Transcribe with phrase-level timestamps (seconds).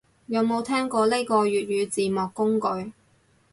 [0.25, 2.91] 有冇聽過呢個粵語字幕工具